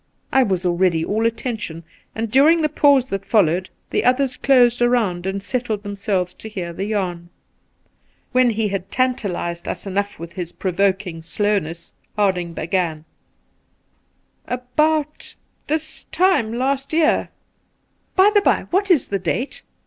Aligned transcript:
I 0.31 0.41
was 0.41 0.65
already 0.65 1.05
all 1.05 1.27
attention, 1.27 1.83
and 2.15 2.31
during 2.31 2.63
the 2.63 2.69
pause 2.69 3.07
that 3.09 3.23
followed 3.23 3.69
the 3.91 4.03
others 4.03 4.35
closed 4.35 4.81
around 4.81 5.27
and 5.27 5.43
settled 5.43 5.83
themselves 5.83 6.33
to 6.33 6.49
hear 6.49 6.73
the 6.73 6.85
yarn. 6.85 7.29
When 8.31 8.49
he 8.49 8.69
had 8.69 8.89
tanta 8.91 9.29
lized't, 9.31 9.67
us, 9.67 9.85
enough 9.85 10.17
with 10.17 10.33
his 10.33 10.53
provoking 10.53 11.21
slowness, 11.21 11.93
Harding 12.15 12.53
began: 12.53 13.05
•About 14.49 15.35
this 15.67 16.05
time 16.05 16.51
last 16.51 16.93
year 16.93 17.29
By 18.15 18.31
the 18.33 18.41
by, 18.41 18.63
what 18.71 18.89
is 18.89 19.09
the 19.09 19.19
date 19.19 19.61